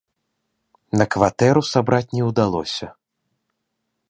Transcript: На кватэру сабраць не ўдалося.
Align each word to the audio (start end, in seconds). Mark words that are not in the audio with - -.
На 1.01 1.05
кватэру 1.15 1.61
сабраць 1.73 2.09
не 2.17 2.23
ўдалося. 2.31 2.87